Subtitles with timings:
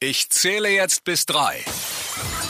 [0.00, 1.56] Ich zähle jetzt bis drei.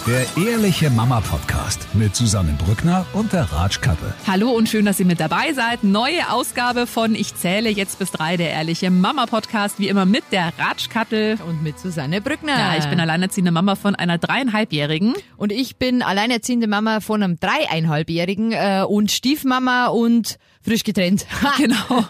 [0.06, 4.12] Der Ehrliche Mama Podcast mit Susanne Brückner und der Ratschkattel.
[4.26, 5.82] Hallo und schön, dass ihr mit dabei seid.
[5.82, 10.24] Neue Ausgabe von Ich zähle jetzt bis drei, der Ehrliche Mama Podcast, wie immer mit
[10.30, 11.38] der Ratschkattel.
[11.48, 12.58] Und mit Susanne Brückner.
[12.58, 15.14] Ja, ich bin alleinerziehende Mama von einer dreieinhalbjährigen.
[15.38, 20.38] Und ich bin alleinerziehende Mama von einem dreieinhalbjährigen äh, und Stiefmama und
[20.68, 21.26] frisch getrennt.
[21.56, 22.04] genau.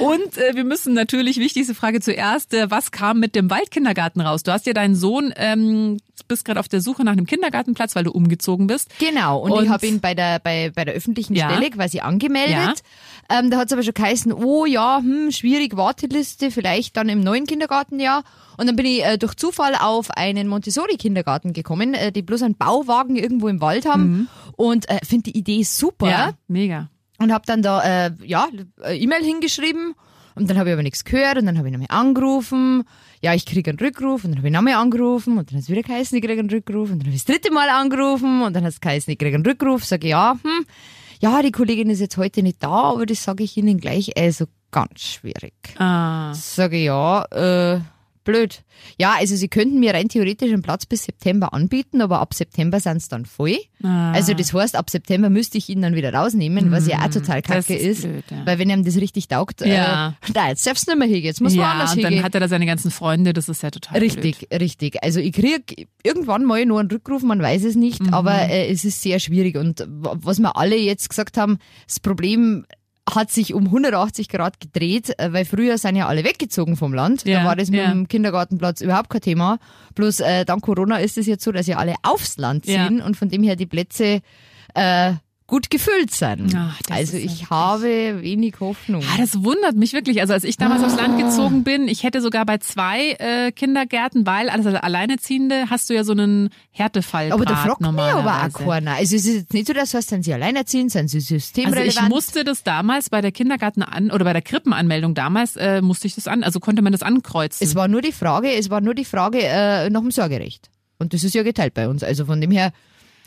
[0.00, 4.42] Und äh, wir müssen natürlich, wichtigste Frage zuerst, äh, was kam mit dem Waldkindergarten raus?
[4.42, 5.98] Du hast ja deinen Sohn, ähm,
[6.28, 8.88] bist gerade auf der Suche nach einem Kindergartenplatz, weil du umgezogen bist.
[8.98, 11.50] Genau, und, Und- ich habe ihn bei der, bei, bei der öffentlichen Ja.
[11.50, 12.82] Stelle quasi angemeldet.
[13.28, 17.20] Ähm, da hat es aber schon geheißen, oh ja, hm, schwierig, Warteliste, vielleicht dann im
[17.20, 18.24] neuen Kindergartenjahr.
[18.58, 22.56] Und dann bin ich äh, durch Zufall auf einen Montessori-Kindergarten gekommen, äh, die bloß einen
[22.56, 24.28] Bauwagen irgendwo im Wald haben.
[24.56, 26.06] Und äh, finde die Idee super.
[26.06, 26.10] Mhm.
[26.10, 26.88] Ja, mega.
[27.22, 28.48] Und habe dann da äh, ja
[28.84, 29.94] E-Mail hingeschrieben
[30.34, 32.84] und dann habe ich aber nichts gehört und dann habe ich nochmal angerufen.
[33.20, 35.70] Ja, ich kriege einen Rückruf und dann habe ich nochmal angerufen und dann hat es
[35.70, 38.54] wieder geheißen, ich kriege einen Rückruf und dann habe ich das dritte Mal angerufen und
[38.54, 39.84] dann hat es geheißen, ich kriege einen Rückruf.
[39.84, 40.66] Sage ja, hm,
[41.20, 44.46] ja, die Kollegin ist jetzt heute nicht da, aber das sage ich Ihnen gleich, also
[44.70, 45.54] ganz schwierig.
[45.78, 46.32] Ah.
[46.34, 47.80] Sage ja, äh,
[48.24, 48.62] blöd.
[48.98, 52.80] Ja, also Sie könnten mir rein theoretisch einen Platz bis September anbieten, aber ab September
[52.80, 53.58] sind es dann voll.
[53.82, 54.12] Ah.
[54.12, 57.42] Also das heißt, ab September müsste ich ihn dann wieder rausnehmen, was ja auch total
[57.42, 58.02] das kacke ist ist.
[58.02, 58.46] blöd, ja.
[58.46, 60.16] Weil wenn ihm das richtig taugt, Ja.
[60.28, 62.24] äh, da, jetzt du nicht mehr hingehen, jetzt muss man Ja, anders und dann hingehen.
[62.24, 65.02] hat er da seine ganzen Freunde, das ist ja total Richtig, richtig.
[65.02, 68.14] Also ich krieg irgendwann mal nur einen Rückruf, man weiß es nicht, Mhm.
[68.14, 69.56] aber äh, es ist sehr schwierig.
[69.56, 72.64] Und was wir alle jetzt gesagt haben, das Problem
[73.10, 77.24] hat sich um 180 Grad gedreht, äh, weil früher sind ja alle weggezogen vom Land.
[77.24, 77.90] Ja, da war das mit ja.
[77.90, 79.58] dem Kindergartenplatz überhaupt kein Thema.
[79.94, 82.86] Bloß äh, dank Corona ist es jetzt so, dass ja alle aufs Land Ja.
[82.86, 84.20] ziehen und von dem her die Plätze
[84.74, 85.14] äh,
[85.52, 86.54] gut gefüllt sind.
[86.56, 89.02] Ach, also ja ich habe wenig Hoffnung.
[89.12, 90.22] Ah, das wundert mich wirklich.
[90.22, 94.24] Also als ich damals aufs Land gezogen bin, ich hätte sogar bei zwei äh, Kindergärten,
[94.24, 97.32] weil als Alleinerziehende hast du ja so einen Härtefall.
[97.32, 98.92] Aber da fragt mich aber auch keiner.
[98.92, 101.34] Also es ist jetzt nicht so, dass du heißt, sind sie alleinerziehend, sind sie Also
[101.34, 101.86] systemrelevant.
[101.86, 106.06] ich musste das damals bei der Kindergarten an oder bei der Krippenanmeldung damals äh, musste
[106.06, 107.66] ich das an, also konnte man das ankreuzen.
[107.66, 110.70] es war nur die Frage, es war nur die Frage äh, nach dem Sorgerecht.
[110.98, 112.02] Und das ist ja geteilt bei uns.
[112.02, 112.72] Also von dem her,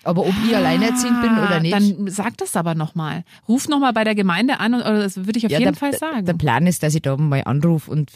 [0.06, 1.74] aber ob ich alleinerziehend bin oder nicht.
[1.74, 3.24] Ah, Dann sag das aber nochmal.
[3.48, 5.80] Ruf nochmal bei der Gemeinde an, und, oder das würde ich auf ja, jeden der,
[5.80, 6.26] Fall sagen.
[6.26, 8.12] Der Plan ist, dass ich da mal anrufe und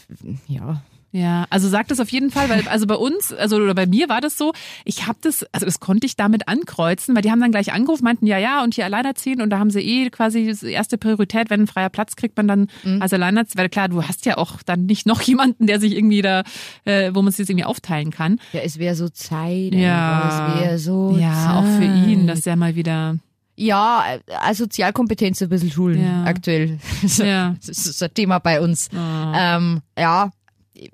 [0.46, 0.82] ja.
[1.12, 4.08] Ja, also sag das auf jeden Fall, weil also bei uns, also oder bei mir
[4.08, 4.52] war das so,
[4.84, 8.04] ich habe das, also das konnte ich damit ankreuzen, weil die haben dann gleich angerufen,
[8.04, 11.50] meinten ja, ja und hier alleinerziehend und da haben sie eh quasi die erste Priorität,
[11.50, 13.02] wenn ein freier Platz kriegt man dann Mhm.
[13.02, 16.22] als alleinerziehend, weil klar, du hast ja auch dann nicht noch jemanden, der sich irgendwie
[16.22, 16.44] da,
[16.84, 18.38] äh, wo man es jetzt irgendwie aufteilen kann.
[18.52, 19.74] Ja, es wäre so Zeit.
[19.74, 20.28] Ja.
[20.28, 21.90] Es wäre so Ja, auch für Zeit.
[21.90, 23.16] ihn, dass der mal wieder,
[23.56, 26.22] Ja, äh, Sozialkompetenz ein bisschen schulen Ja.
[26.24, 26.78] aktuell.
[27.18, 27.56] Ja.
[27.66, 28.88] Das ist ein Thema bei uns.
[28.94, 30.30] Ähm, ja,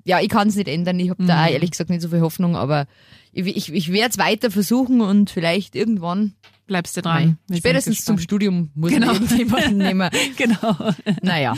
[0.03, 0.99] ja, ich kann es nicht ändern.
[0.99, 1.47] Ich habe da Mhm.
[1.47, 2.87] auch ehrlich gesagt nicht so viel Hoffnung, aber
[3.31, 6.33] ich, ich, ich werde es weiter versuchen und vielleicht irgendwann,
[6.67, 7.37] bleibst du nein, dran.
[7.47, 8.17] Sind spätestens zum.
[8.19, 9.07] Studium muss Genau.
[9.07, 10.09] man irgendjemanden nehmen.
[10.37, 10.75] Genau.
[11.21, 11.55] Naja,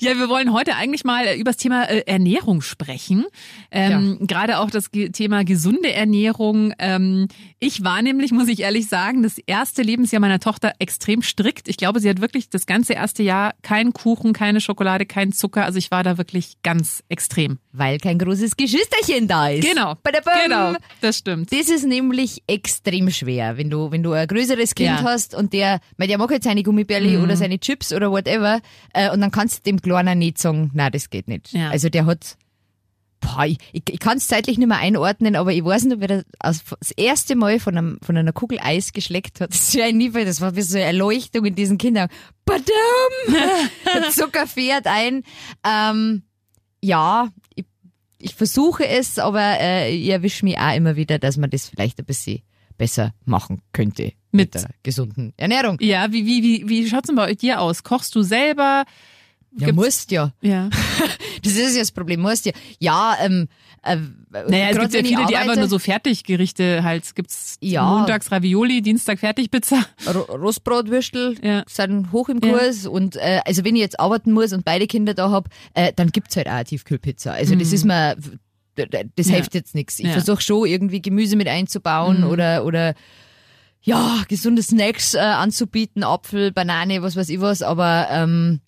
[0.00, 3.24] Ja, wir wollen heute eigentlich mal äh, über das Thema äh, Ernährung sprechen.
[3.70, 6.72] Ähm, Gerade auch das Thema gesunde Ernährung.
[6.78, 7.28] Ähm,
[7.60, 11.68] ich war nämlich, muss ich ehrlich sagen, das erste Lebensjahr meiner Tochter extrem strikt.
[11.68, 15.64] Ich glaube, sie hat wirklich das ganze erste Jahr keinen Kuchen, keine Schokolade, keinen Zucker.
[15.64, 17.58] Also ich war da wirklich ganz extrem.
[17.72, 19.64] weil kein großes Geschwisterchen da ist.
[19.64, 19.94] Genau.
[20.02, 20.32] Badabam.
[20.42, 21.52] Genau, das stimmt.
[21.52, 25.00] Das ist nämlich extrem schwer, wenn du, wenn du ein größeres Kind Ja.
[25.00, 25.04] Mhm.
[25.04, 28.60] hast und der, weil der mag halt seine Gummibärli oder seine Chips oder whatever,
[28.94, 31.52] äh, und dann kannst du dem Kleinen nicht sagen, na, das geht nicht.
[31.52, 31.70] Ja.
[31.70, 32.36] Also der hat,
[33.20, 36.02] boah, ich, ich, ich kann es zeitlich nicht mehr einordnen, aber ich weiß nicht, ob
[36.08, 39.50] er das, das erste Mal von, einem, von einer Kugel Eis geschleckt hat.
[39.52, 42.08] Das ist ja ein Niefel, das war wie so eine Erleuchtung in diesen Kindern.
[42.44, 42.64] Badam!
[43.94, 45.22] Der Zucker fährt ein.
[45.66, 46.22] Ähm,
[46.82, 47.64] ja, ich,
[48.20, 51.98] ich versuche es, aber äh, ich erwische mich auch immer wieder, dass man das vielleicht
[51.98, 52.42] ein bisschen
[52.78, 55.76] besser machen könnte Mit- mit der gesunden Ernährung.
[55.80, 57.82] Ja, wie, wie, wie, wie schaut's denn bei dir aus?
[57.82, 58.84] Kochst du selber?
[59.56, 60.32] Ja, Gibt's- musst ja.
[60.40, 60.70] Ja.
[61.42, 62.52] Das ist ja das Problem, musst ja.
[62.80, 63.46] Ja, ähm,
[63.84, 63.96] äh,
[64.48, 67.04] Naja, es gibt ja viele, die einfach nur so Fertiggerichte halt.
[67.04, 67.84] Es gibt's Ja.
[67.88, 69.84] montags Ravioli, Dienstag Fertigpizza.
[70.12, 71.62] Ro- Rostbratwürstel Ja.
[71.68, 72.50] sind hoch im Ja.
[72.58, 75.92] Kurs und äh, also wenn ich jetzt arbeiten muss und beide Kinder da hab, äh,
[75.94, 77.32] dann gibt's halt auch eine Tiefkühlpizza.
[77.32, 78.16] Also das ist mir
[78.86, 79.32] das Mhm.
[79.32, 79.34] Ja.
[79.36, 79.98] hilft jetzt nichts.
[79.98, 80.10] Ich Ja.
[80.10, 80.14] Mhm.
[80.14, 82.94] versuche schon irgendwie Gemüse mit einzubauen oder oder
[83.82, 88.60] ja, gesunde Snacks äh, anzubieten, Apfel, Banane, was weiß ich was, aber ähm,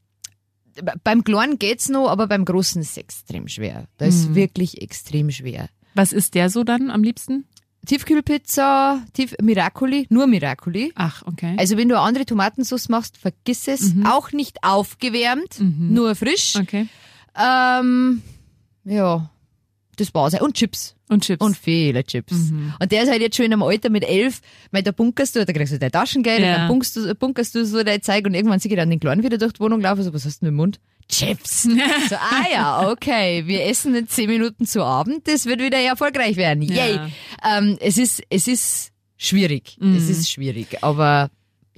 [1.05, 3.87] beim Kleinen geht's noch, aber beim Großen ist es extrem schwer.
[3.99, 4.09] Da Mhm.
[4.11, 5.69] ist wirklich extrem schwer.
[5.95, 7.45] Was ist der so dann am liebsten?
[7.87, 10.93] Tiefkühlpizza, Tief Miracoli, nur Miracoli.
[10.95, 11.57] Ach, okay.
[11.59, 13.95] Also wenn du eine andere Tomatensauce machst, vergiss es.
[14.05, 16.57] Auch nicht aufgewärmt, nur frisch.
[16.57, 16.87] okay.
[17.37, 18.23] Ähm,
[18.85, 19.31] ja,
[20.01, 20.41] das war's.
[20.41, 20.95] Und Chips.
[21.09, 21.45] Und Chips.
[21.45, 22.33] Und viele Chips.
[22.33, 22.73] Mhm.
[22.81, 25.45] Und der ist halt jetzt schon in einem Alter mit elf, weil da bunkerst du,
[25.45, 26.47] da kriegst du dein Taschengeld, Ja.
[26.47, 29.01] und dann bunkerst du, bunkerst du so dein Zeug und irgendwann sehe ich dann den
[29.01, 30.81] Kleinen wieder durch die Wohnung laufen, so, was hast du denn im Mund?
[31.09, 31.63] Chips.
[32.09, 36.37] so, ah ja, okay, wir essen in zehn Minuten zu Abend, das wird wieder erfolgreich
[36.37, 36.63] werden.
[36.63, 36.95] Yay.
[36.97, 37.09] Ja.
[37.59, 39.77] Ähm, es ist, es ist schwierig.
[39.81, 40.11] Es Mhm.
[40.11, 41.31] ist schwierig, aber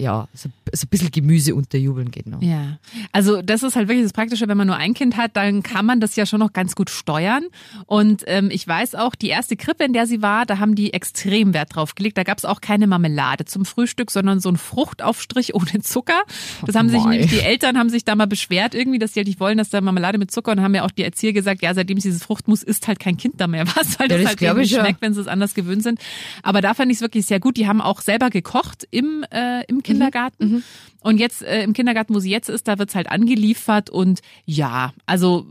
[0.03, 2.41] ja, so, so ein bisschen Gemüse unterjubeln geht noch.
[2.41, 2.77] Ja,
[3.13, 5.85] also das ist halt wirklich das Praktische, wenn man nur ein Kind hat, dann kann
[5.85, 7.45] man das ja schon noch ganz gut steuern.
[7.85, 10.93] Und ähm, ich weiß auch, die erste Krippe, in der sie war, da haben die
[10.93, 12.17] extrem Wert drauf gelegt.
[12.17, 16.21] Da gab es auch keine Marmelade zum Frühstück, sondern so ein Fruchtaufstrich ohne Zucker.
[16.65, 17.11] Das haben sich Mei.
[17.11, 19.69] nämlich, die Eltern haben sich da mal beschwert irgendwie, dass die halt nicht wollen, dass
[19.69, 22.23] da Marmelade mit Zucker und haben ja auch die Erzieher gesagt, ja, seitdem es dieses
[22.23, 24.71] Fruchtmus isst halt kein Kind da mehr was, weil Ja, das, das halt irgendwie ich
[24.71, 24.81] ja.
[24.81, 25.99] schmeckt, wenn sie es anders gewöhnt sind.
[26.41, 27.55] Aber da fand ich es wirklich sehr gut.
[27.55, 30.63] Die haben auch selber gekocht im, äh, im Kindergarten.
[31.01, 34.93] Und jetzt äh, im Kindergarten, wo sie jetzt ist, da wird's halt angeliefert und ja,
[35.05, 35.45] also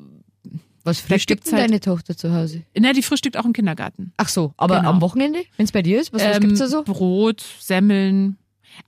[0.84, 2.62] Was frühstückt halt- deine Tochter zu Hause?
[2.78, 4.12] na, die frühstückt auch im Kindergarten.
[4.16, 4.90] Ach so, aber Genau.
[4.90, 6.82] am Wochenende, wenn es bei dir ist, was, was Ähm, gibt's da so?
[6.84, 8.36] Brot, Semmeln.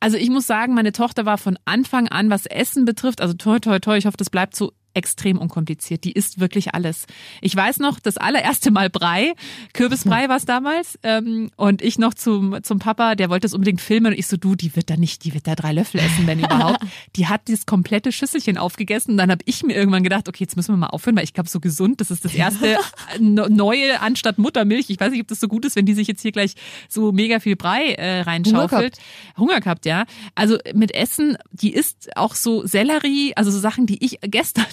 [0.01, 3.59] Also ich muss sagen, meine Tochter war von Anfang an, was Essen betrifft, also toi,
[3.59, 6.05] toi, toi, ich hoffe, das bleibt so extrem unkompliziert.
[6.05, 7.07] Die isst wirklich alles.
[7.41, 9.35] Ich weiß noch, das allererste Mal Brei,
[9.73, 13.81] Kürbisbrei war es damals, ähm, und ich noch zum, zum Papa, der wollte es unbedingt
[13.81, 16.27] filmen und ich so, du, die wird da nicht, die wird da drei Löffel essen,
[16.27, 16.81] wenn überhaupt.
[17.17, 20.57] Die hat dieses komplette Schüsselchen aufgegessen und dann habe ich mir irgendwann gedacht, okay, jetzt
[20.57, 22.77] müssen wir mal aufhören, weil ich glaube, so gesund, das ist das erste
[23.21, 24.91] no- neue anstatt Muttermilch.
[24.91, 26.55] Ich weiß nicht, ob das so gut ist, wenn die sich jetzt hier gleich
[26.89, 28.97] so mega viel Brei äh, reinschaufelt.
[29.37, 30.05] Hunger gehabt, ja.
[30.35, 34.67] Also mit Essen, die isst auch so Sellerie, also so Sachen, die ich gestern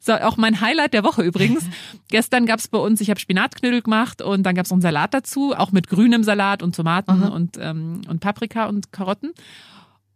[0.00, 1.64] so, auch mein Highlight der Woche übrigens.
[2.08, 5.54] Gestern gab's bei uns, ich habe Spinatknödel gemacht und dann gab's noch einen Salat dazu,
[5.56, 9.32] auch mit grünem Salat und Tomaten und, ähm, und Paprika und Karotten.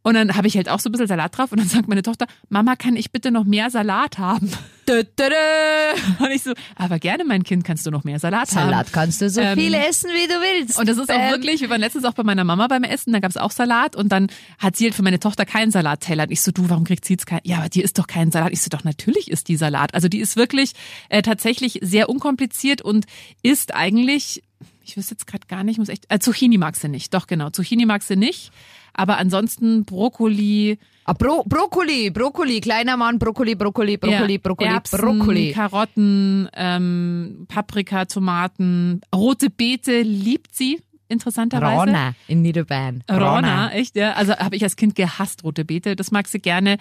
[0.03, 2.03] Und dann habe ich halt auch so ein bisschen Salat drauf und dann sagt meine
[2.03, 4.51] Tochter, Mama, kann ich bitte noch mehr Salat haben?
[6.19, 8.71] Und ich so, aber gerne, mein Kind, kannst du noch mehr Salat, haben.
[8.71, 10.79] Salat kannst du so Ähm, viele essen, wie du willst.
[10.79, 11.31] Und das ist auch Bam.
[11.31, 14.11] wirklich, wir waren letztens auch bei meiner Mama beim Essen, da gab's auch Salat und
[14.11, 14.29] dann
[14.59, 16.23] hat sie halt für meine Tochter keinen Salatteller.
[16.23, 17.43] Und ich so, du, warum kriegt sie jetzt keinen?
[17.45, 18.53] Ja, aber die isst doch keinen Salat.
[18.53, 19.93] Ich so, doch, natürlich ist die Salat.
[19.93, 20.73] Also die ist wirklich
[21.11, 23.05] äh, tatsächlich sehr unkompliziert und
[23.43, 24.43] ist eigentlich,
[24.89, 27.13] ich wüsste jetzt gerade gar nicht, muss echt, äh, Zucchini mag sie nicht.
[27.15, 28.51] Doch, genau, Zucchini mag sie nicht.
[28.95, 34.99] Aber ansonsten Brokkoli, Ah, Bro Brokkoli, Brokkoli, kleiner Mann, Brokkoli, Brokkoli, Brokkoli, ja, Brokkoli, Erbsen,
[34.99, 35.53] Brokkoli.
[35.53, 41.79] Karotten, ähm, Paprika, Tomaten, rote Beete liebt sie, interessanterweise.
[41.81, 43.05] Rana in Niederbayern.
[43.11, 44.13] Rona, echt, ja.
[44.15, 45.97] Also habe ich als Kind gehasst, rote Beete.
[45.97, 46.77] Das mag sie gerne.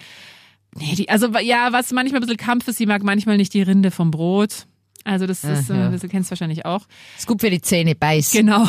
[0.76, 3.62] Nee, die, also ja, was manchmal ein bisschen Kampf ist, sie mag manchmal nicht die
[3.62, 4.66] Rinde vom Brot.
[5.08, 5.90] Also das ist, ja.
[5.92, 6.86] äh, du kennst wahrscheinlich auch.
[7.16, 8.30] Ist gut für die Zähne, beiß.
[8.32, 8.66] Genau.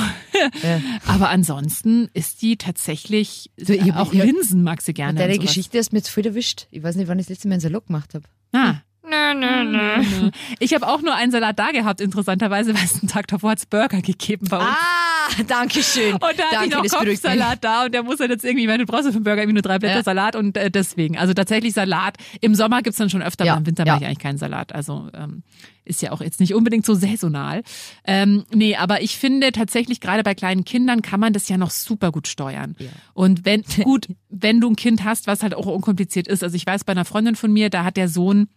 [1.06, 5.20] Aber ansonsten ist die tatsächlich, Du, ich- auch ich- Linsen mag sie gerne.
[5.20, 5.38] Deine.
[5.40, 6.68] Geschichte hast mir jetzt voll erwischt.
[6.72, 8.26] Ich weiß nicht, wann ich das letzte Mal einen Salat gemacht habe.
[8.54, 8.76] Ah.
[9.12, 10.30] Nö, nö, nö.
[10.60, 13.66] Ich habe auch nur einen Salat da gehabt, interessanterweise, weil es einen Tag davor hat's
[13.66, 14.68] Burger gegeben bei uns.
[14.68, 16.14] Ah, danke schön.
[16.14, 17.00] Und da hatte danke, ich noch.
[17.00, 19.24] Kopfsalat da und der muss halt jetzt irgendwie, ich meine, du brauchst ja für den
[19.24, 20.04] Burger irgendwie nur drei Blätter Ja.
[20.04, 21.18] Salat und äh, deswegen.
[21.18, 22.18] Also tatsächlich Salat.
[22.42, 23.94] Im Sommer gibt's dann schon öfter, Ja, aber im Winter ja.
[23.94, 24.76] mache ich eigentlich keinen Salat.
[24.76, 25.42] Also ähm,
[25.90, 27.64] ist ja auch jetzt nicht unbedingt so saisonal.
[28.06, 31.72] Ähm, nee, aber ich finde tatsächlich, gerade bei kleinen Kindern kann man das ja noch
[31.72, 32.76] super gut steuern.
[33.14, 36.44] Und wenn, gut, wenn du ein Kind hast, was halt auch unkompliziert ist.
[36.44, 38.48] Also ich weiß bei einer Freundin von mir, da hat der Sohn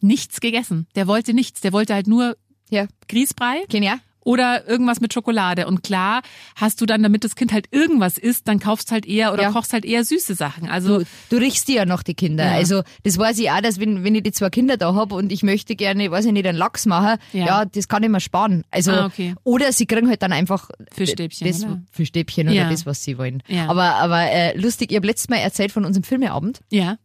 [0.00, 0.86] nichts gegessen.
[0.94, 1.60] Der wollte nichts.
[1.60, 2.36] Der wollte halt nur
[2.70, 3.98] Ja, Grießbrei ja.
[4.22, 5.66] Oder irgendwas mit Schokolade.
[5.66, 6.22] Und klar,
[6.56, 9.50] hast du dann, damit das Kind halt irgendwas isst, dann kaufst halt eher oder Ja.
[9.52, 10.68] kochst halt eher süße Sachen.
[10.68, 12.44] Also Du, du riechst die ja noch, die Kinder.
[12.44, 12.52] Ja.
[12.52, 15.32] Also das weiß ich auch, dass wenn, wenn ich die zwei Kinder da hab und
[15.32, 17.46] ich möchte gerne, weiß ich nicht, einen Lachs machen, Ja.
[17.46, 18.64] ja, das kann ich mir sparen.
[18.70, 19.34] Also Ah, okay.
[19.44, 21.80] oder sie kriegen halt dann einfach Fischstäbchen, das, oder?
[21.90, 23.42] Fischstäbchen oder das, was sie wollen.
[23.68, 26.60] Aber, aber äh, lustig, ich habe letztes Mal erzählt von unserem Filmeabend.
[26.70, 26.96] ja.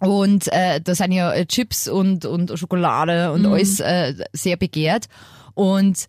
[0.00, 3.52] Und äh, da sind ja äh, Chips und, und Schokolade und Mhm.
[3.52, 5.06] alles äh, sehr begehrt.
[5.54, 6.06] Und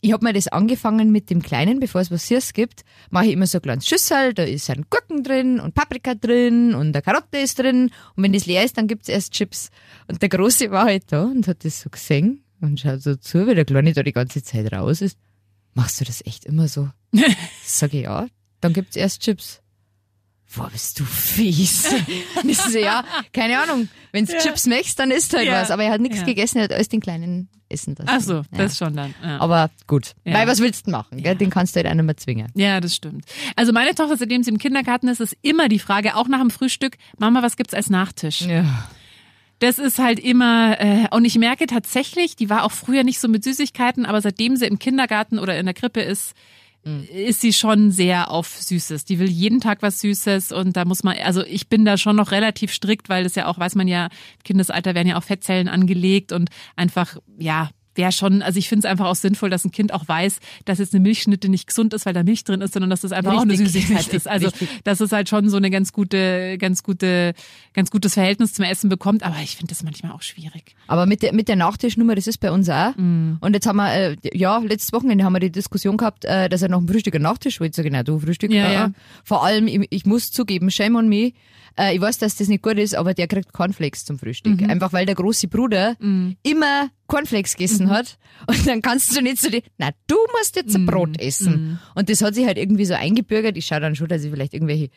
[0.00, 3.32] ich habe mir das angefangen mit dem Kleinen, bevor es was Süßes gibt, mache ich
[3.32, 7.02] immer so ein kleines Schüssel, da ist ein Gurken drin und Paprika drin und eine
[7.02, 7.90] Karotte ist drin.
[8.16, 9.70] Und wenn das leer ist, dann gibt's erst Chips.
[10.08, 13.46] Und der Große war halt da und hat das so gesehen und schaut so zu,
[13.46, 15.18] wie der Kleine da die ganze Zeit raus ist.
[15.74, 16.88] Machst du das echt immer so?
[17.64, 18.26] Sag ich, ja,
[18.60, 19.60] dann gibt's erst Chips.
[20.56, 21.88] Boah, bist du fies.
[22.42, 23.88] Und ich so, ja, keine Ahnung.
[24.12, 25.62] Wenn du Chips möchtest, dann isst halt Ja.
[25.62, 25.70] was.
[25.70, 26.24] Aber er hat nichts Ja.
[26.24, 28.08] gegessen, er hat alles den Kleinen essen lassen.
[28.12, 28.42] Ach so, ja.
[28.58, 29.14] das schon dann.
[29.22, 29.38] Ja.
[29.38, 30.14] Aber gut.
[30.24, 30.34] Ja.
[30.34, 31.22] Weil was willst du machen?
[31.22, 31.36] Gell?
[31.36, 32.50] Den kannst du halt auch nicht mehr zwingen.
[32.54, 33.24] ja, das stimmt.
[33.54, 36.50] Also meine Tochter, seitdem sie im Kindergarten ist, ist immer die Frage, auch nach dem
[36.50, 38.40] Frühstück, Mama, was gibt's als Nachtisch?
[38.40, 38.64] Ja.
[39.60, 43.28] Das ist halt immer, äh, und ich merke tatsächlich, die war auch früher nicht so
[43.28, 46.32] mit Süßigkeiten, aber seitdem sie im Kindergarten oder in der Krippe ist,
[46.82, 49.04] ist sie schon sehr auf Süßes.
[49.04, 52.16] Die will jeden Tag was Süßes und da muss man, also ich bin da schon
[52.16, 54.08] noch relativ strikt, weil das ja auch, weiß man ja,
[54.44, 57.68] Kindesalter werden ja auch Fettzellen angelegt und einfach, ja,
[58.00, 60.78] wäre schon, also ich finde es einfach auch sinnvoll, dass ein Kind auch weiß, dass
[60.78, 63.34] jetzt eine Milchschnitte nicht gesund ist, weil da Milch drin ist, sondern dass das einfach
[63.34, 64.28] auch eine Richtig, Süßigkeit richtig, ist.
[64.28, 64.68] Also richtig.
[64.84, 67.34] dass es halt schon so eine ganz gute, ganz gute,
[67.74, 69.22] ganz gutes Verhältnis zum Essen bekommt.
[69.22, 70.74] Aber ich finde das manchmal auch schwierig.
[70.86, 72.96] Aber mit der, mit der Nachtischnummer, das ist bei uns auch.
[72.96, 73.36] Mhm.
[73.40, 76.62] Und jetzt haben wir, äh, ja, letztes Wochenende haben wir die Diskussion gehabt, äh, dass
[76.62, 77.58] er nach dem Frühstück einen Nachtisch.
[77.58, 78.50] Sag ich, na, du Frühstück.
[78.52, 78.90] Ja, äh, ja.
[79.24, 81.32] Vor allem, ich, ich muss zugeben, shame on me.
[81.78, 84.60] Äh, ich weiß, dass das nicht gut ist, aber der kriegt Cornflakes zum Frühstück.
[84.60, 84.70] Mhm.
[84.70, 85.96] Einfach weil der große Bruder
[86.42, 87.90] immer Cornflakes gegessen Mhm.
[87.90, 88.18] hat.
[88.46, 90.82] Und dann kannst du nicht so die, na, du musst jetzt Mhm.
[90.82, 91.78] ein Brot essen.
[91.94, 93.56] Und das hat sich halt irgendwie so eingebürgert.
[93.56, 94.90] Ich schaue dann schon, dass ich vielleicht irgendwelche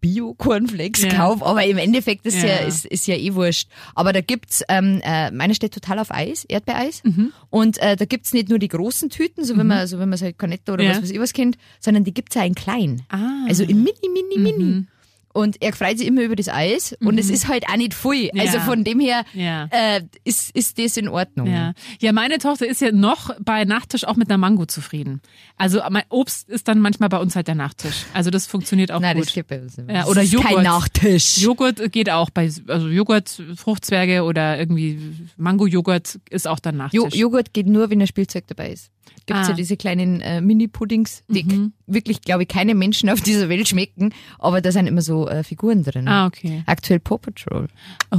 [0.00, 1.14] Bio-Cornflakes Ja.
[1.14, 2.56] kaufe, aber im Endeffekt ist ja, Ja.
[2.58, 3.68] ist, ist ja eh wurscht.
[3.94, 7.02] Aber da gibt's, ähm, äh, meine steht total auf Eis, Erdbeereis.
[7.50, 10.20] Und äh, da gibt's nicht nur die großen Tüten, so wenn man, so wenn man
[10.20, 10.90] halt Cornetto oder Ja.
[10.90, 13.02] was weiß ich was kennt, sondern die gibt's auch in klein.
[13.08, 13.44] Ah.
[13.48, 14.86] Also in mini, mini, mini.
[15.38, 17.94] Und er freut sich immer über das Eis und es ist halt auch nicht.
[18.04, 18.60] Also Ja.
[18.64, 19.68] von dem her Ja.
[19.70, 21.46] äh, ist, ist das in Ordnung.
[21.46, 21.74] Ja.
[22.00, 25.20] ja, meine Tochter ist ja noch bei Nachtisch auch mit einer Mango zufrieden.
[25.56, 28.04] Also mein Obst ist dann manchmal bei uns halt der Nachtisch.
[28.14, 29.26] Also das funktioniert auch Nein, gut.
[29.26, 29.88] das geht bei uns nicht.
[29.90, 30.54] Ja, Das oder ist Joghurt.
[30.56, 31.38] kein Nachtisch.
[31.38, 34.98] Joghurt geht auch bei, also Joghurt, Fruchtzwerge oder irgendwie
[35.36, 36.96] Mango-Joghurt ist auch dann Nachtisch.
[36.98, 38.90] Jo Joghurt geht nur, wenn ein Spielzeug dabei ist.
[39.26, 39.50] Gibt's Ah.
[39.50, 41.72] ja diese kleinen äh, Mini-Puddings, die Mhm.
[41.86, 45.42] wirklich, glaube ich, keine Menschen auf dieser Welt schmecken, aber da sind immer so äh,
[45.44, 46.08] Figuren drin.
[46.08, 46.62] ah, okay.
[46.66, 47.68] Aktuell Paw Patrol.
[48.10, 48.18] Oh,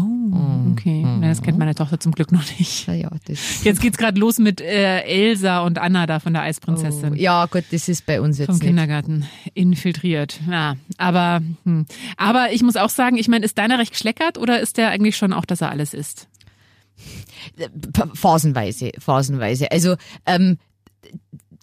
[0.71, 1.03] okay.
[1.05, 2.87] Na, das kennt meine Tochter zum Glück noch nicht.
[2.87, 3.63] Ja, ja, das.
[3.63, 7.13] Jetzt geht's gerade los mit äh, Elsa und Anna da von der Eisprinzessin.
[7.13, 8.65] Oh, ja, gut, das ist bei uns jetzt Vom nicht.
[8.67, 10.39] Kindergarten infiltriert.
[10.49, 11.85] Ja, aber hm.
[12.17, 15.17] aber ich muss auch sagen, ich meine, ist deiner recht geschleckert oder ist der eigentlich
[15.17, 16.27] schon auch, dass er alles isst?
[18.13, 19.71] Phasenweise, phasenweise.
[19.71, 20.57] Also, ähm,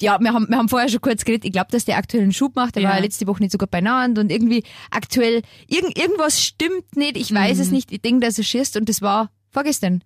[0.00, 1.44] ja, wir haben, wir haben vorher schon kurz geredet.
[1.46, 2.74] Ich glaube, dass der aktuell einen Schub macht.
[2.74, 2.88] Der Ja.
[2.90, 7.16] war ja letzte Woche nicht so gut beieinander und irgendwie aktuell, irgend, irgendwas stimmt nicht.
[7.16, 7.62] Ich weiß Mhm.
[7.62, 7.92] es nicht.
[7.92, 10.02] Ich denke, dass er schießt und das war vorgestern.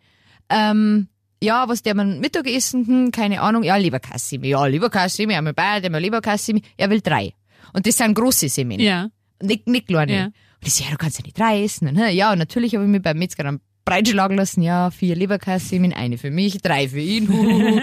[0.48, 1.08] Ähm,
[1.42, 3.62] ja, was der man Mittagessen, hm, keine Ahnung.
[3.62, 4.48] Ja, Leberkassimi.
[4.48, 6.62] Ja, Leberkassimi, einmal beide, einmal Leberkassimi.
[6.76, 7.32] Er will drei.
[7.72, 8.80] Und das sind große Semmeln.
[8.80, 9.08] Ja.
[9.42, 10.12] Nicht, nicht kleine.
[10.14, 10.24] Ja.
[10.26, 10.34] Und
[10.66, 11.88] ich so, ja, du kannst ja nicht drei essen.
[11.88, 14.62] Und, ja, und natürlich habe ich mich beim Metzger dann breitschlagen lassen.
[14.62, 17.28] Ja, vier Leberkassemen, eine für mich, drei für ihn.
[17.28, 17.80] Huhuhu.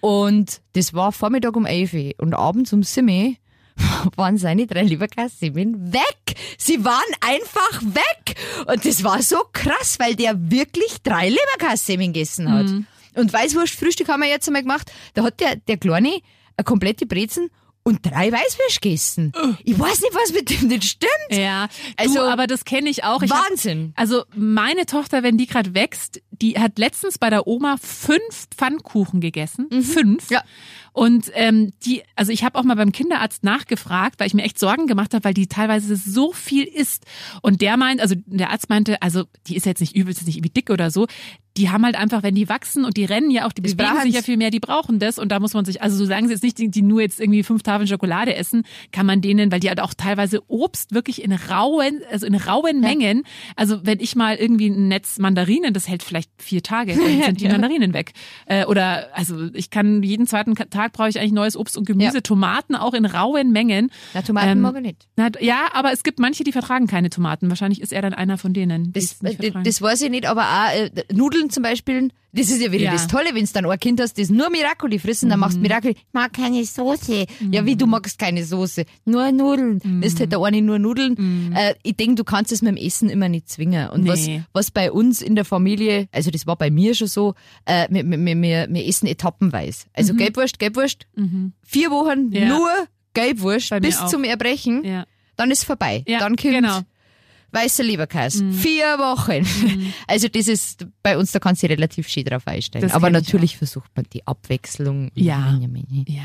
[0.00, 2.12] und das war Vormittag um 11 Uhr.
[2.18, 3.34] Und abends um 7 Uhr
[4.16, 6.36] waren seine drei Leberkassemen weg.
[6.56, 8.36] Sie waren einfach weg.
[8.66, 12.66] Und das war so krass, weil der wirklich drei Leberkassemen gegessen hat.
[13.14, 14.92] Und Weißwurst-Frühstück haben wir jetzt einmal gemacht.
[15.14, 16.20] Da hat der, der Kleine
[16.56, 17.50] eine komplette Brezen
[17.90, 19.32] und drei Weißwürst gegessen.
[19.64, 21.10] Ich weiß nicht, was mit dem nicht stimmt.
[21.30, 23.22] Ja, Also, du, aber das kenne ich auch.
[23.22, 23.92] Ich hab- Wahnsinn.
[23.96, 29.20] also meine Tochter, wenn die gerade wächst, die hat letztens bei der Oma fünf Pfannkuchen
[29.20, 29.68] gegessen.
[29.82, 30.30] Fünf.
[30.30, 30.42] Ja.
[30.92, 34.58] Und ähm, die, also ich habe auch mal beim Kinderarzt nachgefragt, weil ich mir echt
[34.58, 37.04] Sorgen gemacht habe, weil die teilweise so viel isst.
[37.42, 40.36] Und der meint, also der Arzt meinte, also die ist jetzt nicht übel, ist nicht
[40.36, 41.06] irgendwie dick oder so.
[41.56, 44.02] Die haben halt einfach, wenn die wachsen und die rennen ja auch, die Das bewegen
[44.02, 45.18] sich ja viel mehr, die brauchen das.
[45.18, 47.20] Und da muss man sich, also so sagen sie jetzt nicht, die, die nur jetzt
[47.20, 51.22] irgendwie fünf Tafeln Schokolade essen, kann man denen, weil die halt auch teilweise Obst wirklich
[51.22, 53.24] in rauen, also in rauen Mengen.
[53.56, 57.40] Also wenn ich mal irgendwie ein Netz Mandarinen, das hält vielleicht vier Tage, dann sind
[57.40, 58.12] die Mandarinen weg.
[58.46, 62.14] Äh, oder also ich kann jeden zweiten Tag brauche ich eigentlich neues Obst und Gemüse,
[62.16, 62.20] Ja.
[62.20, 63.90] Tomaten auch in rauen Mengen.
[64.14, 65.06] Na, Tomaten Ähm, mag ich nicht.
[65.16, 67.48] Na, ja, aber es gibt manche, die vertragen keine Tomaten.
[67.48, 68.92] Wahrscheinlich ist er dann einer von denen.
[68.92, 72.70] Das, äh, das weiß ich nicht, aber auch äh, Nudeln zum Beispiel, das ist ja
[72.72, 72.90] wieder Ja.
[72.92, 72.96] Mhm.
[72.96, 75.60] das Tolle, wenn du dann ein Kind hast, das nur Miracoli fressen, dann machst du
[75.60, 77.26] Miracoli, ich mag keine Soße.
[77.50, 78.84] Ja, wie, du magst keine Soße?
[79.04, 79.80] Nur Nudeln.
[79.82, 80.00] Mhm.
[80.02, 81.52] Das ist halt der eine nur Nudeln.
[81.54, 83.88] Äh, ich denke, du kannst es mit dem Essen immer nicht zwingen.
[83.90, 84.42] Und was, Nee.
[84.52, 87.34] was bei uns in der Familie, also das war bei mir schon so,
[87.64, 89.86] äh, wir, wir, wir, wir essen etappenweise.
[89.94, 91.06] Also Gelbwurst, Gelbwurst,
[91.62, 92.32] vier Wochen Mhm.
[92.32, 92.44] Ja.
[92.48, 92.68] nur
[93.14, 94.06] Gelbwurst bis auch.
[94.08, 95.04] zum Erbrechen, ja.
[95.36, 96.04] dann ist vorbei.
[96.06, 96.80] Dann kommt genau.
[97.52, 98.44] Weißer Leberkäse.
[98.44, 98.52] Mhm.
[98.52, 99.46] Vier Wochen.
[100.06, 102.82] Also das ist bei uns, da kannst du relativ schön drauf einstellen.
[102.82, 105.10] Das Aber natürlich versucht man die Abwechslung.
[105.14, 105.58] Ja.
[106.08, 106.24] Ja.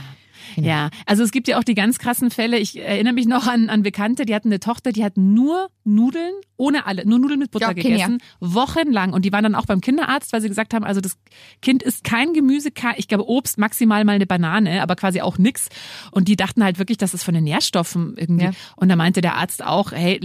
[0.57, 0.75] Ja.
[0.75, 2.57] Ja, also es gibt ja auch die ganz krassen Fälle.
[2.57, 6.33] Ich erinnere mich noch an, an Bekannte, die hatten eine Tochter, die hat nur Nudeln,
[6.57, 9.13] ohne alle, nur Nudeln mit Butter Ja, gegessen, wochenlang.
[9.13, 11.17] Und die waren dann auch beim Kinderarzt, weil sie gesagt haben, also das
[11.61, 15.69] Kind isst kein Gemüse, ich glaube Obst, maximal mal eine Banane, aber quasi auch nix.
[16.11, 18.45] Und die dachten halt wirklich, das ist von den Nährstoffen irgendwie.
[18.45, 18.51] Ja.
[18.75, 20.19] Und da meinte der Arzt auch, hey,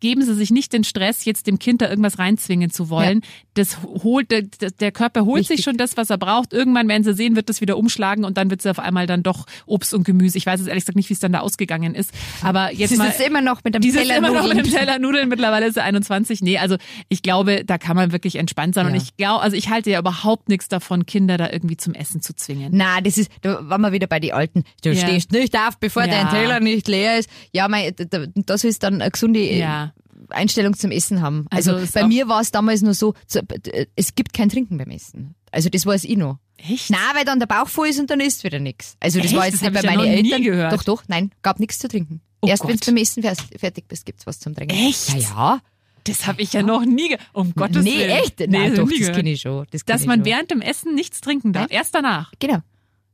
[0.00, 3.22] geben Sie sich nicht den Stress, jetzt dem Kind da irgendwas reinzwingen zu wollen.
[3.54, 5.58] Das holt, der, der Körper holt Richtig.
[5.58, 6.52] sich schon das, was er braucht.
[6.52, 9.22] Irgendwann werden Sie sehen, wird das wieder umschlagen und dann wird sie auf einmal dann
[9.22, 10.38] doch Obst und Gemüse.
[10.38, 12.10] Ich weiß jetzt ehrlich gesagt nicht, wie es dann da ausgegangen ist.
[12.42, 13.08] Aber jetzt Sie mal.
[13.08, 15.28] ist immer noch mit dem Teller immer noch mit dem Teller Nudeln.
[15.28, 16.42] Mittlerweile ist sie 21.
[16.42, 16.76] Nee, also
[17.08, 18.86] ich glaube, da kann man wirklich entspannt sein.
[18.86, 19.00] Und Ja.
[19.02, 22.34] ich glaube, also ich halte ja überhaupt nichts davon, Kinder da irgendwie zum Essen zu
[22.34, 22.70] zwingen.
[22.74, 24.62] Na, das ist, da waren wir wieder bei den Alten.
[24.82, 24.96] Du Ja.
[25.06, 26.08] stehst nicht auf, bevor Ja.
[26.08, 27.28] dein Teller nicht leer ist.
[27.52, 29.92] Ja, mein, da, da- das ist dann eine gesunde äh, Ja.
[30.30, 31.46] Einstellung zum Essen haben.
[31.50, 34.90] Also, Also bei mir war es damals nur so, äh, es gibt kein Trinken beim
[34.90, 35.34] Essen.
[35.50, 36.38] Also das weiß ich noch.
[36.56, 36.90] Echt?
[36.90, 38.96] Nein, weil dann der Bauch voll ist und dann isst wieder nichts.
[39.00, 39.36] Also das Echt?
[39.36, 40.42] war jetzt Das nicht bei ich ja meinen Eltern.
[40.42, 40.72] gehört.
[40.72, 42.20] Doch, doch, nein, gab nichts zu trinken.
[42.40, 44.74] Oh Erst wenn du beim Essen fer- fertig bist, gibt's was zum Trinken.
[44.76, 45.10] Echt?
[45.14, 45.60] Ja, ja.
[46.04, 48.10] Das habe ich ja noch nie ge Um Gottes nee, Willen.
[48.10, 48.38] echt?
[48.40, 49.66] Nee, Nein, doch, das kenne ich schon.
[49.70, 50.26] Das Dass man schon.
[50.26, 51.68] während dem Essen nichts trinken darf.
[51.68, 51.78] Nein.
[51.78, 52.30] Erst danach.
[52.38, 52.58] Genau.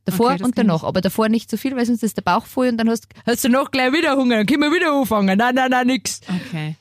[0.07, 0.83] Davor Okay, und danach.
[0.83, 3.45] Aber davor nicht so viel, weil sonst ist der Bauch voll und dann hast, hast
[3.45, 5.39] du noch gleich wieder Hunger, dann können wir wieder anfangen.
[5.39, 6.21] Nein, nein, nein, nix.
[6.49, 6.75] Okay.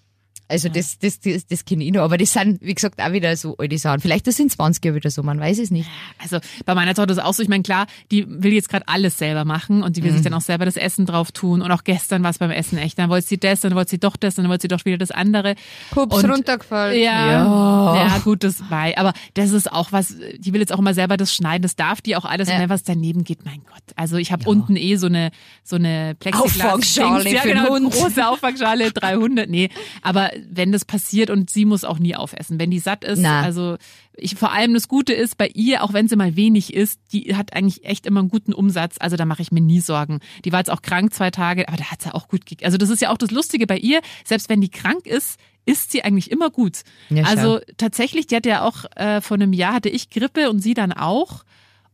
[0.49, 2.01] Also das, das, das, das kenne ich noch.
[2.01, 3.99] Aber das sind, wie gesagt, auch wieder so alte Sachen.
[4.01, 5.87] Vielleicht das sind 20er wieder so, man weiß es nicht.
[6.17, 8.87] Also bei meiner Tochter ist es auch so, ich meine, klar, die will jetzt gerade
[8.87, 11.61] alles selber machen und die will sich dann auch selber das Essen drauf tun.
[11.61, 12.97] Und auch gestern war es beim Essen echt.
[12.97, 15.11] Dann wollte sie das, dann wollte sie doch das, dann wollte sie doch wieder das
[15.11, 15.55] andere.
[15.91, 16.99] Pups Und- runtergefallen.
[16.99, 17.95] Ja, Ja.
[18.07, 18.87] ja, gut, das war.
[18.97, 22.01] Aber das ist auch was, die will jetzt auch immer selber das schneiden, das darf
[22.01, 22.47] die auch alles.
[22.49, 22.55] Ja.
[22.55, 23.83] Und wenn was daneben geht, mein Gott.
[23.95, 25.29] Also ich habe unten eh so eine
[25.63, 27.93] so eine Plexiglas Auffangschale ja, genau, Hund.
[27.93, 29.47] große Auffangschale, 300.
[29.49, 29.69] Nee,
[30.01, 33.41] aber wenn das passiert und sie muss auch nie aufessen, wenn die satt ist, Na.
[33.41, 33.77] also
[34.13, 37.35] ich vor allem das Gute ist bei ihr, auch wenn sie mal wenig isst, die
[37.35, 40.19] hat eigentlich echt immer einen guten Umsatz, also da mache ich mir nie Sorgen.
[40.45, 42.77] Die war jetzt auch krank zwei Tage, aber da hat sie auch gut ge Also
[42.77, 46.03] das ist ja auch das Lustige bei ihr, selbst wenn die krank ist, isst sie
[46.03, 46.81] eigentlich immer gut.
[47.09, 50.59] Ja, also tatsächlich, die hatte ja auch äh, vor einem Jahr hatte ich Grippe und
[50.59, 51.43] sie dann auch.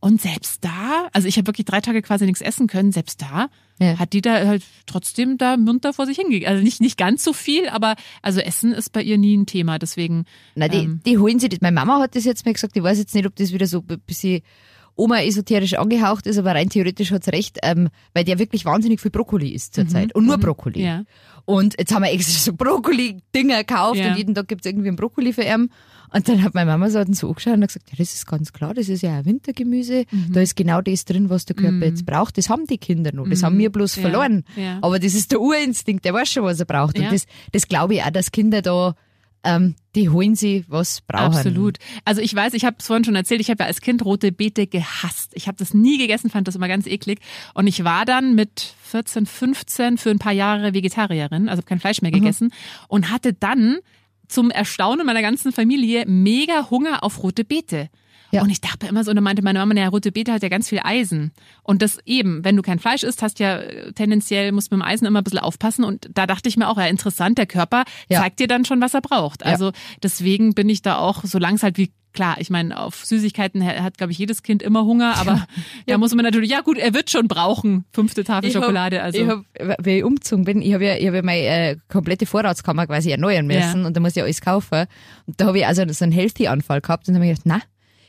[0.02, 3.50] Und selbst da, also ich habe wirklich drei Tage quasi nichts essen können, selbst da
[3.80, 3.98] Ja.
[3.98, 6.48] hat die da halt trotzdem da munter vor sich hingegangen.
[6.48, 9.80] Also nicht, nicht ganz so viel, aber also Essen ist bei ihr nie ein Thema.
[9.80, 11.02] Deswegen, Na, die, Ähm.
[11.06, 11.62] die holen sich das.
[11.62, 13.84] Meine Mama hat das jetzt mal gesagt, ich weiß jetzt nicht, ob das wieder so
[13.90, 14.42] ein bisschen
[14.98, 19.50] Oma-esoterisch angehaucht ist, aber rein theoretisch hat's recht, ähm, weil der wirklich wahnsinnig viel Brokkoli
[19.50, 20.16] isst zurzeit.
[20.16, 20.80] Und nur Brokkoli.
[20.80, 20.86] Mhm.
[20.86, 21.04] ja.
[21.46, 24.10] Und jetzt haben wir extra so Brokkoli-Dinger gekauft Ja.
[24.12, 25.70] und jeden Tag gibt's irgendwie ein Brokkoli für ihn.
[26.14, 28.54] Und dann hat meine Mama so, so angeschaut und hat gesagt, ja, das ist ganz
[28.54, 30.06] klar, das ist ja ein Wintergemüse.
[30.10, 30.34] Mhm.
[30.34, 32.38] Da ist genau das drin, was der Körper jetzt braucht.
[32.38, 33.28] Das haben die Kinder noch.
[33.28, 34.02] Das haben wir bloß Ja.
[34.04, 34.44] verloren.
[34.56, 34.80] Ja.
[34.82, 36.98] Aber das ist der Urinstinkt, der weiß schon, was er braucht.
[36.98, 38.96] Und das, das glaube ich auch, dass Kinder da,
[39.46, 41.36] ähm, die holen sie, was brauchen.
[41.36, 41.78] Absolut.
[42.04, 44.32] Also ich weiß, ich habe es vorhin schon erzählt, ich habe ja als Kind rote
[44.32, 45.32] Beete gehasst.
[45.36, 47.20] Ich habe das nie gegessen, fand das immer ganz eklig.
[47.54, 51.80] Und ich war dann mit 14, 15 für ein paar Jahre Vegetarierin, also hab kein
[51.80, 52.52] Fleisch mehr gegessen
[52.88, 53.78] und hatte dann
[54.28, 57.90] zum Erstaunen meiner ganzen Familie mega Hunger auf rote Beete.
[58.36, 58.42] Ja.
[58.44, 60.50] Und ich dachte immer so, und dann meinte meine Mama, naja, rote Beete hat ja
[60.50, 61.32] ganz viel Eisen.
[61.64, 64.84] Und das eben, wenn du kein Fleisch isst, hast ja äh, tendenziell, musst mit dem
[64.84, 65.84] Eisen immer ein bisschen aufpassen.
[65.84, 68.20] Und da dachte ich mir auch, ja, interessant, der Körper Ja.
[68.22, 69.42] zeigt dir dann schon, was er braucht.
[69.42, 69.48] Ja.
[69.52, 69.72] Also
[70.04, 73.84] deswegen bin ich da auch, solange es halt wie Klar, ich meine, auf Süßigkeiten ha-
[73.84, 75.46] hat, glaube ich, jedes Kind immer Hunger, aber
[75.86, 79.02] da muss man natürlich, ja gut, er wird schon brauchen, fünfte Tafel Schokolade.
[79.04, 79.40] Also Ich hab,
[79.80, 83.12] wenn ich umgezogen bin, ich habe ja, ich hab ja meine äh, komplette Vorratskammer quasi
[83.12, 83.86] erneuern müssen Ja.
[83.88, 84.86] und da muss ich alles kaufen.
[85.26, 87.62] Und da habe ich also so einen Healthy-Anfall gehabt und dann habe ich gedacht, na,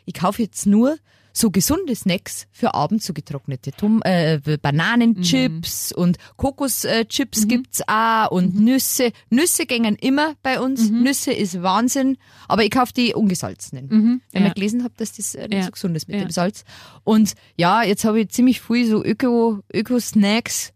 [0.06, 0.96] ich kaufe jetzt nur
[1.34, 6.02] so gesunde Snacks für abends, so getrocknete Tom äh, Bananenchips Mhm.
[6.02, 9.12] und Kokoschips gibt's auch und Nüsse.
[9.28, 10.90] Nüsse gängen immer bei uns.
[10.90, 11.02] Mhm.
[11.02, 12.16] Nüsse ist Wahnsinn,
[12.48, 14.22] aber ich kaufe die ungesalzenen.
[14.32, 14.48] Weil ja.
[14.48, 15.64] ich gelesen habe, dass das äh, nicht Ja.
[15.64, 16.22] so gesund ist mit Ja.
[16.24, 16.64] dem Salz.
[17.04, 20.72] Und ja, jetzt habe ich ziemlich viel so Öko, Öko-Snacks,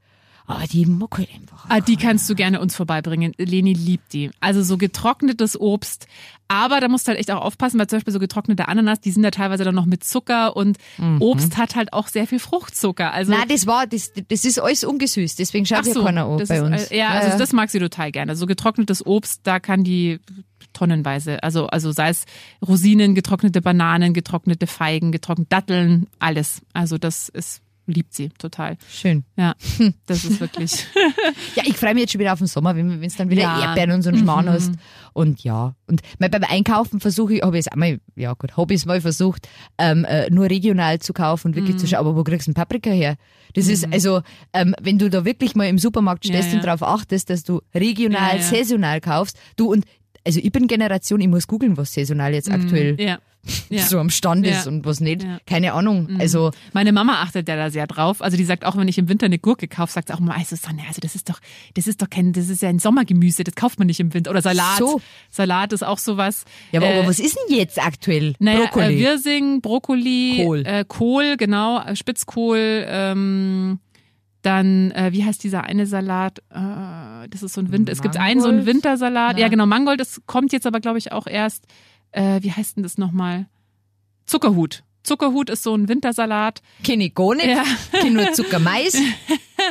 [0.51, 1.67] aber die ich einfach.
[1.69, 3.33] Ah, die kannst du gerne uns vorbeibringen.
[3.39, 4.31] Leni liebt die.
[4.41, 6.07] Also so getrocknetes Obst.
[6.49, 9.13] Aber da musst du halt echt auch aufpassen, weil zum Beispiel so getrocknete Ananas, die
[9.13, 10.79] sind ja teilweise dann noch mit Zucker und
[11.21, 13.13] Obst hat halt auch sehr viel Fruchtzucker.
[13.13, 16.57] Also Nein, das war, das, das ist alles ungesüßt, deswegen schaut so, keiner das bei
[16.57, 16.91] ist, uns.
[16.91, 18.33] äh, Ja, also das mag sie total gerne.
[18.33, 20.19] Also so getrocknetes Obst, da kann die
[20.73, 22.25] tonnenweise, also also sei es
[22.67, 26.63] Rosinen, getrocknete Bananen, getrocknete Feigen, getrocknete Datteln, alles.
[26.73, 28.77] Also das ist liebt sie total.
[28.91, 29.25] Schön.
[29.37, 29.55] Ja,
[30.07, 30.73] das ist wirklich.
[31.57, 33.57] Ja, ich freue mich jetzt schon wieder auf den Sommer, wenn es dann wieder Ja.
[33.57, 33.63] Mhm.
[33.63, 34.73] Erdbeeren und so einen Schmarrn hast.
[35.13, 38.81] Und ja, und beim Einkaufen versuche ich, habe ich es einmal, ja gut, habe ich
[38.81, 39.49] es mal versucht,
[39.79, 41.57] ähm, äh, nur regional zu kaufen und Mhm.
[41.57, 43.17] wirklich zu schauen, aber wo kriegst du einen Paprika her?
[43.55, 44.21] Das ist, also,
[44.53, 46.59] ähm, wenn du da wirklich mal im Supermarkt Ja, stehst ja.
[46.61, 48.43] und darauf achtest, dass du regional, Ja, ja.
[48.43, 49.85] saisonal kaufst, du und,
[50.27, 52.99] also ich bin Generation, ich muss googeln, was saisonal jetzt aktuell Mhm.
[53.01, 53.19] ja.
[53.71, 53.85] Ja.
[53.87, 54.71] so am Stand ist Ja.
[54.71, 55.27] und was nicht.
[55.47, 56.19] Keine Ahnung.
[56.19, 58.21] Also, Meine Mama achtet ja da sehr drauf.
[58.21, 60.37] Also die sagt auch, wenn ich im Winter eine Gurke kaufe, sagt sie auch mal,
[60.37, 61.41] also Sonja, also das ist doch,
[61.73, 64.31] das ist doch kein, das ist ja ein Sommergemüse, das kauft man nicht im Winter.
[64.31, 64.77] Oder Salat.
[64.77, 65.01] So.
[65.31, 66.45] Salat ist auch sowas.
[66.71, 68.35] ja, aber, Äh, aber was ist denn jetzt aktuell?
[68.41, 68.97] Naja, Brokkoli.
[68.97, 70.63] Äh, Wirsing, Brokkoli, Kohl.
[70.67, 73.79] Äh, Kohl, genau, äh, Spitzkohl, ähm,
[74.43, 76.39] dann, äh, wie heißt dieser eine Salat?
[76.51, 78.67] Äh, das ist so ein Winter, es gibt einen so einen?
[78.67, 79.37] Wintersalat.
[79.37, 79.49] Ja, Ja.
[79.49, 81.67] genau, Mangold, das kommt jetzt aber, glaube ich, auch erst,
[82.13, 83.47] äh, wie heißt denn das nochmal?
[84.27, 84.83] Zuckerhut.
[85.03, 86.61] Zuckerhut ist so ein Wintersalat.
[87.15, 87.47] Gar nicht.
[87.47, 87.65] Ja.
[87.93, 88.95] Kenne nur Zuckermais.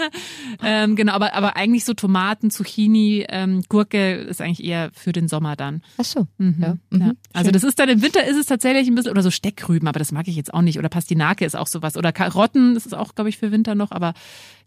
[0.62, 5.28] Ähm, genau, aber, aber eigentlich so Tomaten, Zucchini, ähm, Gurke ist eigentlich eher für den
[5.28, 5.82] Sommer dann.
[5.98, 6.28] Ach so.
[6.38, 6.56] Mhm.
[6.60, 6.68] Ja.
[6.68, 6.78] Ja.
[6.90, 7.18] Mhm.
[7.34, 7.54] Also Schön.
[7.54, 10.12] das ist dann im Winter ist es tatsächlich ein bisschen oder so Steckrüben, aber das
[10.12, 10.78] mag ich jetzt auch nicht.
[10.78, 11.96] Oder Pastinake ist auch sowas.
[11.96, 13.92] Oder Karotten das ist auch, glaube ich, für Winter noch.
[13.92, 14.14] Aber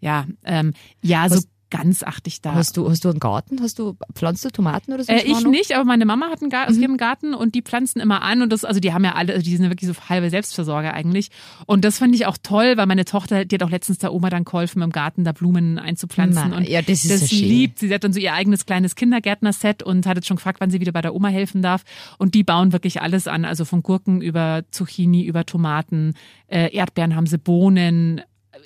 [0.01, 1.41] ja, ähm, ja, so
[1.73, 2.53] ganz achte ich da.
[2.53, 3.63] Hast du, hast du einen Garten?
[3.63, 5.11] Hast du, pflanzt du Tomaten oder so?
[5.11, 6.85] Äh, ich nicht, aber meine Mama hat einen Garten, also mhm.
[6.85, 9.43] einen Garten und die pflanzen immer an und das, also die haben ja alle, also
[9.43, 11.31] die sind ja wirklich so halbe Selbstversorger eigentlich.
[11.65, 14.29] Und das fand ich auch toll, weil meine Tochter, die hat auch letztens der Oma
[14.29, 16.51] dann geholfen, im Garten da Blumen einzupflanzen.
[16.51, 17.49] Na, und ja, das ist das so schön.
[17.49, 17.79] liebt.
[17.79, 20.79] Sie hat dann so ihr eigenes kleines Kindergärtnerset und hat jetzt schon gefragt, wann sie
[20.79, 21.85] wieder bei der Oma helfen darf.
[22.19, 26.13] Und die bauen wirklich alles an, also von Gurken über Zucchini, über Tomaten,
[26.49, 28.21] äh, Erdbeeren haben sie, Bohnen,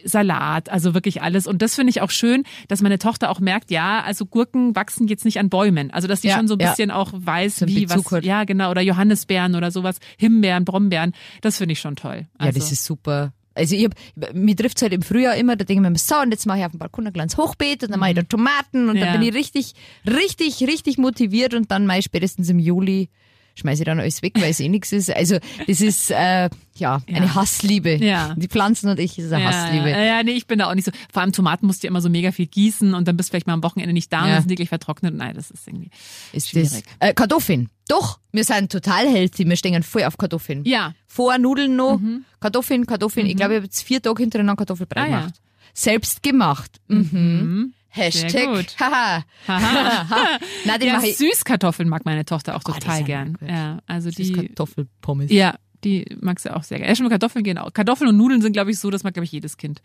[0.06, 1.46] Salat, also wirklich alles.
[1.46, 5.08] Und das finde ich auch schön, dass meine Tochter auch merkt, ja, also Gurken wachsen
[5.08, 5.90] jetzt nicht an Bäumen.
[5.90, 6.70] Also dass sie Ja, schon so ein ja.
[6.70, 8.24] bisschen auch weiß, So wie was, hat.
[8.24, 11.12] ja genau, oder Johannisbeeren oder sowas, Himbeeren, Brombeeren.
[11.40, 12.26] Das finde ich schon toll.
[12.40, 13.32] Ja, Also, das ist super.
[13.54, 16.30] Also ich hab, mir trifft's halt im Frühjahr immer, da denke ich mir, so, und
[16.30, 18.90] jetzt mache ich auf dem Balkon ein kleines Hochbeet und dann mache ich da Tomaten
[18.90, 19.06] und Ja.
[19.06, 19.72] dann bin ich richtig,
[20.06, 23.08] richtig, richtig motiviert und dann mache ich spätestens im Juli
[23.56, 25.10] schmeiße ich dann alles weg, weil es eh nichts ist.
[25.14, 27.96] Also das ist äh, ja eine Hassliebe.
[27.96, 28.34] Ja.
[28.36, 29.90] Die Pflanzen und ich ist eine ja, Hassliebe.
[29.90, 30.92] Ja, ja, nee, ich bin da auch nicht so.
[31.12, 33.32] Vor allem Tomaten musst du ja immer so mega viel gießen und dann bist du
[33.32, 34.34] vielleicht mal am Wochenende nicht da und Ja.
[34.34, 35.14] dann sind die gleich vertrocknet.
[35.14, 35.90] Nein, das ist irgendwie
[36.32, 36.70] ist schwierig.
[36.70, 36.82] das.
[37.00, 37.70] Äh, Kartoffeln.
[37.88, 39.48] Doch, wir sind total healthy.
[39.48, 40.64] Wir stehen voll auf Kartoffeln.
[40.64, 40.92] Ja.
[41.06, 41.98] Vor Nudeln noch,
[42.40, 43.26] Kartoffeln, Kartoffeln.
[43.26, 45.18] Ich glaube, ich habe jetzt vier Tage hintereinander Kartoffelbrei Ah, ja.
[45.20, 45.34] gemacht.
[45.72, 46.80] Selbst gemacht.
[46.88, 47.72] Mhm.
[47.96, 48.30] Hashtag.
[48.30, 48.76] Sehr gut.
[48.80, 49.24] Haha.
[50.78, 51.16] Den Ja, mache ich.
[51.16, 53.32] Süßkartoffeln mag meine Tochter auch Oh, die total sind gern.
[53.35, 53.48] gut.
[53.48, 55.30] Ja, also die, Kartoffelpommes.
[55.30, 55.54] ja,
[55.85, 56.90] die mag sie auch sehr gerne.
[56.92, 57.72] Ja, schon Kartoffeln gehen auch.
[57.72, 59.80] Kartoffeln und Nudeln sind, glaube ich, so, das mag, glaube ich, jedes Kind.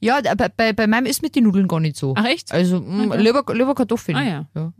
[0.00, 2.12] Ja, bei, bei, bei meinem ist mit den Nudeln gar nicht so.
[2.16, 2.52] Ach, echt?
[2.52, 4.16] Also mh, lieber, lieber Kartoffeln.
[4.16, 4.46] Ah, ja.
[4.54, 4.72] ja.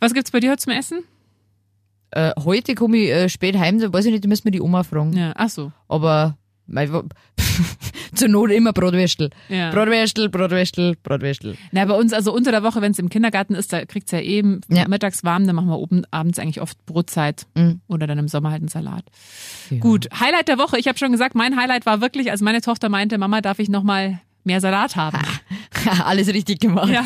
[0.00, 1.04] Was gibt's bei dir heute zum Essen?
[2.10, 4.60] Äh, heute komme ich äh, spät heim, da weiß ich nicht, da müssen wir die
[4.60, 5.12] Oma fragen.
[5.16, 5.70] Ja, ach so.
[5.88, 6.36] Aber
[8.14, 9.30] zur Not immer Bratwürstel.
[9.48, 9.70] Ja.
[9.70, 11.56] Bratwürstel, Bratwürstel, Bratwürstel.
[11.72, 14.20] Na, bei uns, also unter der Woche, wenn es im Kindergarten ist, da kriegt's ja
[14.20, 14.86] eben Ja.
[14.88, 17.80] mittags warm, dann machen wir oben abends eigentlich oft Brotzeit Mhm.
[17.88, 19.04] oder dann im Sommer halt einen Salat.
[19.80, 20.78] Gut, Highlight der Woche.
[20.78, 23.68] Ich habe schon gesagt, mein Highlight war wirklich, als meine Tochter meinte, Mama, darf ich
[23.68, 25.18] noch mal mehr Salat haben?
[26.04, 26.90] Alles richtig gemacht.
[26.90, 27.04] Ja.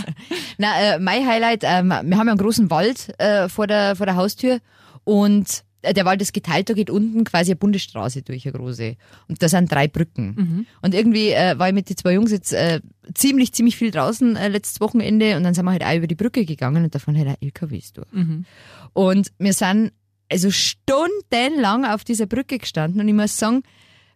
[0.58, 4.06] Na, äh, mein Highlight, ähm, wir haben ja einen großen Wald äh, vor, der, vor
[4.06, 4.58] der Haustür
[5.04, 8.96] und der Wald ist geteilt, da geht unten quasi eine Bundesstraße durch, eine große.
[9.28, 10.66] Und da sind drei Brücken.
[10.82, 12.80] Und irgendwie äh, war ich mit den zwei Jungs jetzt äh,
[13.14, 16.14] ziemlich, ziemlich viel draußen äh, letztes Wochenende und dann sind wir halt auch über die
[16.14, 18.08] Brücke gegangen und davon halt auch LKWs durch.
[18.92, 19.92] Und wir sind
[20.30, 23.62] also stundenlang auf dieser Brücke gestanden und ich muss sagen,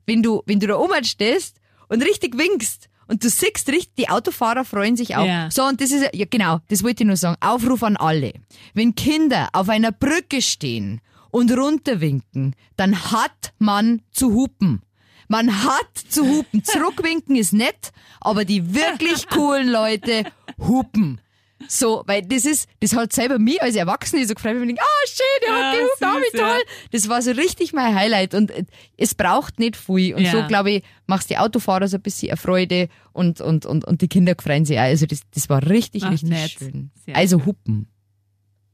[0.06, 4.08] wenn du, wenn du da oben stehst und richtig winkst und du siehst richtig, die
[4.08, 5.26] Autofahrer freuen sich auch.
[5.26, 5.50] Ja.
[5.50, 7.36] So, und das ist, ja genau, das wollte ich nur sagen.
[7.40, 8.32] Aufruf an alle.
[8.74, 14.82] Wenn Kinder auf einer Brücke stehen und runterwinken, dann hat man zu hupen.
[15.28, 16.64] Man hat zu hupen.
[16.64, 20.24] Zurückwinken ist nett, aber die wirklich coolen Leute
[20.58, 21.20] hupen.
[21.68, 24.82] So, weil das ist, das hat selber mich als Erwachsene so gefreut, wenn ich denke,
[24.82, 26.48] ah, schön, der Ja, hat gehupt, ah, wie ja.
[26.48, 26.62] toll.
[26.90, 28.64] Das war so richtig mein Highlight und äh,
[28.96, 30.14] es braucht nicht viel.
[30.14, 30.32] Und Ja.
[30.32, 34.00] so, glaube ich, machst die Autofahrer so ein bisschen eine Freude und, und, und, und
[34.00, 34.84] die Kinder freuen sich auch.
[34.84, 36.50] Also das, das war richtig, Ach, richtig nett.
[36.58, 36.90] schön.
[37.04, 37.88] Sehr also hupen.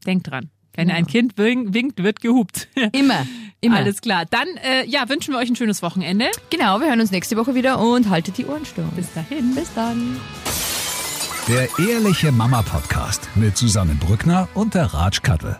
[0.07, 0.51] Denk dran.
[0.77, 2.69] Wenn ein Kind wink- winkt, wird gehupt.
[2.93, 3.27] Immer,
[3.61, 3.77] immer.
[3.77, 4.25] Alles klar.
[4.31, 6.27] Dann äh, ja, wünschen wir euch ein schönes Wochenende.
[6.51, 8.91] Genau, wir hören uns nächste Woche wieder und haltet die Ohren stumm.
[8.95, 9.55] Bis dahin.
[9.55, 10.17] Bis dann.
[11.49, 15.59] Der Ehrliche Mama Podcast mit Susanne Brückner und der Ratsch Kattel.